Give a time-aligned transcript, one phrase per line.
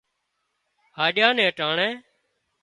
[0.97, 1.89] هينڏيا نين ٽانڻي